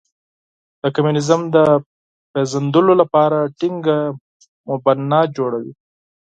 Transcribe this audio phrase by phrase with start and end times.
[0.81, 1.57] د کمونیزم د
[2.31, 3.97] پېژندلو لپاره ټینګه
[4.69, 5.73] مبنا جوړوي.